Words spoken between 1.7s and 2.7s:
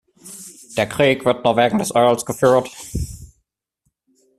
des Öls geführt.